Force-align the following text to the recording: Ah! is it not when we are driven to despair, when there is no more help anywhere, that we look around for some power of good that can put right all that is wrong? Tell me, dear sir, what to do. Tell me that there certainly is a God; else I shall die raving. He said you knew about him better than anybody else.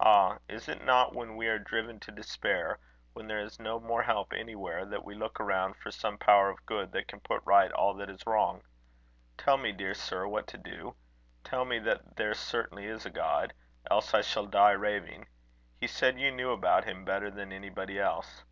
Ah! 0.00 0.38
is 0.48 0.68
it 0.68 0.84
not 0.84 1.14
when 1.14 1.36
we 1.36 1.46
are 1.46 1.60
driven 1.60 2.00
to 2.00 2.10
despair, 2.10 2.80
when 3.12 3.28
there 3.28 3.38
is 3.38 3.60
no 3.60 3.78
more 3.78 4.02
help 4.02 4.32
anywhere, 4.32 4.84
that 4.84 5.04
we 5.04 5.14
look 5.14 5.38
around 5.38 5.76
for 5.76 5.92
some 5.92 6.18
power 6.18 6.50
of 6.50 6.66
good 6.66 6.90
that 6.90 7.06
can 7.06 7.20
put 7.20 7.44
right 7.46 7.70
all 7.70 7.94
that 7.94 8.10
is 8.10 8.26
wrong? 8.26 8.64
Tell 9.36 9.56
me, 9.56 9.70
dear 9.70 9.94
sir, 9.94 10.26
what 10.26 10.48
to 10.48 10.58
do. 10.58 10.96
Tell 11.44 11.64
me 11.64 11.78
that 11.78 12.16
there 12.16 12.34
certainly 12.34 12.86
is 12.86 13.06
a 13.06 13.10
God; 13.10 13.52
else 13.88 14.14
I 14.14 14.20
shall 14.22 14.46
die 14.46 14.72
raving. 14.72 15.28
He 15.78 15.86
said 15.86 16.18
you 16.18 16.32
knew 16.32 16.50
about 16.50 16.82
him 16.84 17.04
better 17.04 17.30
than 17.30 17.52
anybody 17.52 18.00
else. 18.00 18.42